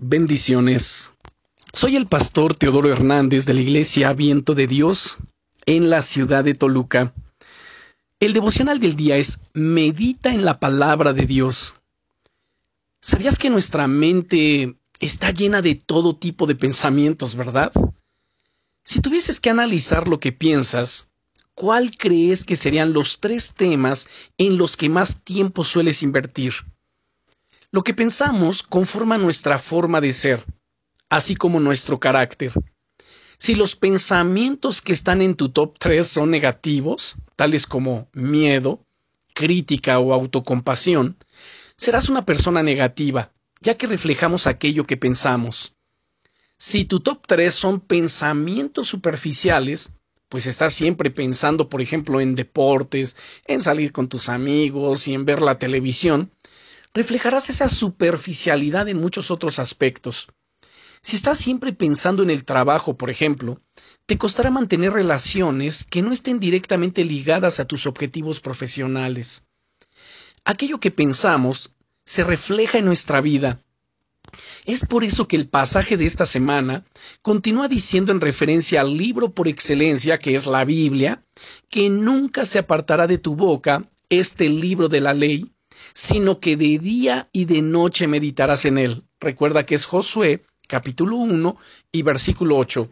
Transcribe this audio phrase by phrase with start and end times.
[0.00, 1.12] Bendiciones.
[1.72, 5.18] Soy el pastor Teodoro Hernández de la Iglesia Viento de Dios
[5.66, 7.14] en la ciudad de Toluca.
[8.18, 11.76] El devocional del día es Medita en la palabra de Dios.
[13.00, 17.70] ¿Sabías que nuestra mente está llena de todo tipo de pensamientos, verdad?
[18.82, 21.08] Si tuvieses que analizar lo que piensas,
[21.54, 24.08] ¿cuál crees que serían los tres temas
[24.38, 26.52] en los que más tiempo sueles invertir?
[27.70, 30.44] Lo que pensamos conforma nuestra forma de ser,
[31.08, 32.52] así como nuestro carácter.
[33.38, 38.84] Si los pensamientos que están en tu top 3 son negativos, tales como miedo,
[39.34, 41.16] crítica o autocompasión,
[41.76, 45.74] serás una persona negativa, ya que reflejamos aquello que pensamos.
[46.56, 49.94] Si tu top 3 son pensamientos superficiales,
[50.28, 55.24] pues estás siempre pensando, por ejemplo, en deportes, en salir con tus amigos y en
[55.24, 56.30] ver la televisión,
[56.94, 60.28] reflejarás esa superficialidad en muchos otros aspectos.
[61.02, 63.58] Si estás siempre pensando en el trabajo, por ejemplo,
[64.06, 69.46] te costará mantener relaciones que no estén directamente ligadas a tus objetivos profesionales.
[70.44, 71.74] Aquello que pensamos
[72.06, 73.60] se refleja en nuestra vida.
[74.64, 76.84] Es por eso que el pasaje de esta semana
[77.22, 81.22] continúa diciendo en referencia al libro por excelencia que es la Biblia,
[81.68, 85.44] que nunca se apartará de tu boca este libro de la ley,
[85.94, 89.04] sino que de día y de noche meditarás en él.
[89.20, 91.56] Recuerda que es Josué, capítulo 1
[91.92, 92.90] y versículo 8.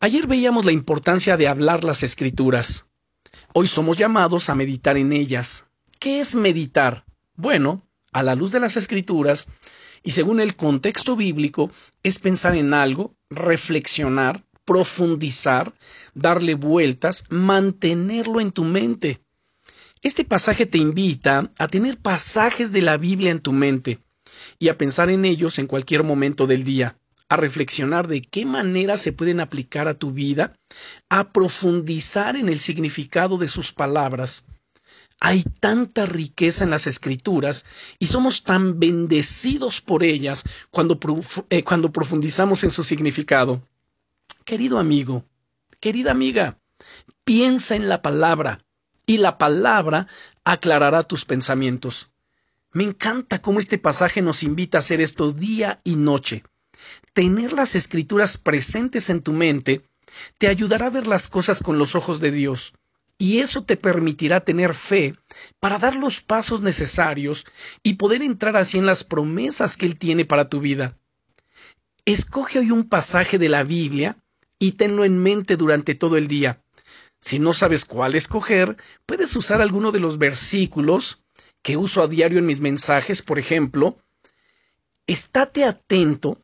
[0.00, 2.86] Ayer veíamos la importancia de hablar las escrituras.
[3.54, 5.66] Hoy somos llamados a meditar en ellas.
[5.98, 7.04] ¿Qué es meditar?
[7.36, 9.46] Bueno, a la luz de las escrituras
[10.02, 11.70] y según el contexto bíblico,
[12.02, 15.74] es pensar en algo, reflexionar, profundizar,
[16.14, 19.20] darle vueltas, mantenerlo en tu mente.
[20.02, 23.98] Este pasaje te invita a tener pasajes de la Biblia en tu mente
[24.58, 26.96] y a pensar en ellos en cualquier momento del día,
[27.28, 30.56] a reflexionar de qué manera se pueden aplicar a tu vida,
[31.10, 34.46] a profundizar en el significado de sus palabras.
[35.20, 37.66] Hay tanta riqueza en las escrituras
[37.98, 40.98] y somos tan bendecidos por ellas cuando,
[41.50, 43.60] eh, cuando profundizamos en su significado.
[44.46, 45.26] Querido amigo,
[45.78, 46.58] querida amiga,
[47.22, 48.64] piensa en la palabra,
[49.10, 50.06] y la palabra
[50.44, 52.12] aclarará tus pensamientos.
[52.72, 56.44] Me encanta cómo este pasaje nos invita a hacer esto día y noche.
[57.12, 59.84] Tener las escrituras presentes en tu mente
[60.38, 62.74] te ayudará a ver las cosas con los ojos de Dios,
[63.18, 65.16] y eso te permitirá tener fe
[65.58, 67.46] para dar los pasos necesarios
[67.82, 70.96] y poder entrar así en las promesas que Él tiene para tu vida.
[72.04, 74.16] Escoge hoy un pasaje de la Biblia
[74.60, 76.62] y tenlo en mente durante todo el día.
[77.20, 78.76] Si no sabes cuál escoger,
[79.06, 81.20] puedes usar alguno de los versículos
[81.62, 83.98] que uso a diario en mis mensajes, por ejemplo,
[85.06, 86.38] estate atento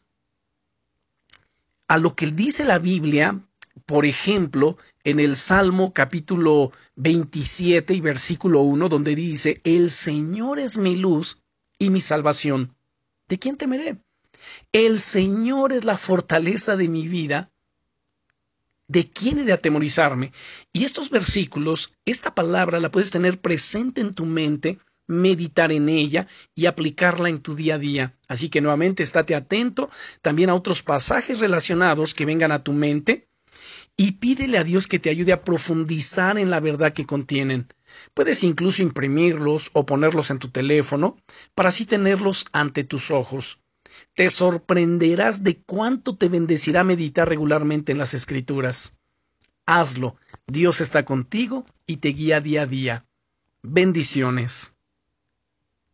[1.89, 3.41] a lo que dice la Biblia,
[3.87, 10.77] por ejemplo, en el Salmo capítulo 27 y versículo 1, donde dice, El Señor es
[10.77, 11.41] mi luz
[11.79, 12.77] y mi salvación.
[13.29, 13.99] ¿De quién temeré?
[14.73, 17.51] El Señor es la fortaleza de mi vida.
[18.89, 20.33] ¿De quién he de atemorizarme?
[20.73, 26.29] Y estos versículos, esta palabra la puedes tener presente en tu mente, meditar en ella
[26.55, 28.17] y aplicarla en tu día a día.
[28.29, 29.91] Así que nuevamente estate atento
[30.23, 33.29] también a otros pasajes relacionados que vengan a tu mente
[33.97, 37.67] y pídele a Dios que te ayude a profundizar en la verdad que contienen.
[38.15, 41.17] Puedes incluso imprimirlos o ponerlos en tu teléfono
[41.55, 43.59] para así tenerlos ante tus ojos.
[44.15, 48.97] Te sorprenderás de cuánto te bendecirá meditar regularmente en las escrituras.
[49.67, 50.17] Hazlo.
[50.47, 53.07] Dios está contigo y te guía día a día.
[53.62, 54.76] Bendiciones.